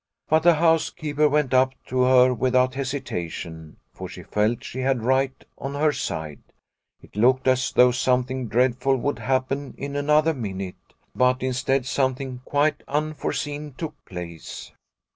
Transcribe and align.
But 0.27 0.41
the 0.41 0.55
housekeeper 0.55 1.29
went 1.29 1.53
up 1.53 1.75
to 1.85 2.01
her 2.01 2.33
without 2.33 2.73
hesitation, 2.73 3.77
for 3.93 4.09
she 4.09 4.23
felt 4.23 4.63
she 4.63 4.79
had 4.79 5.03
right 5.03 5.45
on 5.59 5.75
her 5.75 5.91
side. 5.91 6.41
It 7.03 7.15
looked 7.15 7.47
as 7.47 7.71
though 7.71 7.91
something 7.91 8.47
dreadful 8.47 8.97
would 8.97 9.19
happen 9.19 9.75
in 9.77 9.95
another 9.95 10.33
minute. 10.33 10.95
But 11.13 11.43
instead 11.43 11.85
something 11.85 12.41
quite 12.45 12.81
unforeseen 12.87 13.75
took 13.77 13.93
place. 14.05 14.71